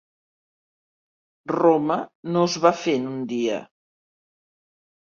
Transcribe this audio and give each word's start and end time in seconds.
Roma 1.53 1.99
no 2.33 2.47
es 2.53 2.57
va 2.65 2.75
fer 2.81 2.99
en 3.03 3.07
un 3.13 3.25
dia. 3.37 3.63